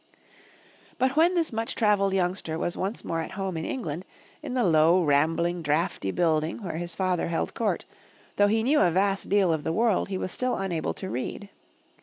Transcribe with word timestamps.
But 0.97 1.15
when 1.15 1.35
this 1.35 1.53
much 1.53 1.75
travelled 1.75 2.15
youngster 2.15 2.57
was 2.57 2.75
once 2.75 3.05
more 3.05 3.19
at 3.19 3.33
home 3.33 3.55
in 3.55 3.65
England, 3.65 4.03
in 4.41 4.55
the 4.55 4.63
low, 4.63 5.03
rambling, 5.03 5.61
draughty 5.61 6.09
building 6.09 6.63
where 6.63 6.77
his 6.77 6.95
father 6.95 7.27
held 7.27 7.53
court, 7.53 7.85
though 8.37 8.47
he 8.47 8.63
knew 8.63 8.79
a 8.81 8.89
vast 8.89 9.29
deal 9.29 9.53
of 9.53 9.63
the 9.63 9.71
world, 9.71 10.09
he 10.09 10.17
was 10.17 10.31
still 10.31 10.55
unable 10.55 10.95
to 10.95 11.07
read. 11.07 11.49